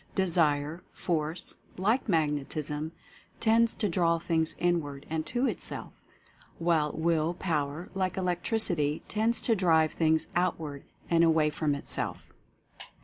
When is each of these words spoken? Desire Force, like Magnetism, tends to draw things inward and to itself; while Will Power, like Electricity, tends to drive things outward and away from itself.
Desire 0.15 0.81
Force, 0.91 1.57
like 1.77 2.09
Magnetism, 2.09 2.91
tends 3.39 3.75
to 3.75 3.87
draw 3.87 4.17
things 4.17 4.55
inward 4.57 5.05
and 5.11 5.27
to 5.27 5.45
itself; 5.45 5.93
while 6.57 6.91
Will 6.93 7.35
Power, 7.35 7.91
like 7.93 8.17
Electricity, 8.17 9.03
tends 9.07 9.43
to 9.43 9.55
drive 9.55 9.91
things 9.93 10.27
outward 10.35 10.85
and 11.07 11.23
away 11.23 11.51
from 11.51 11.75
itself. 11.75 12.23